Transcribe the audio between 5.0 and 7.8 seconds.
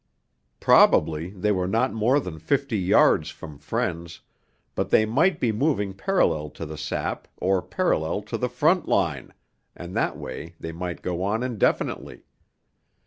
might be moving parallel to the sap or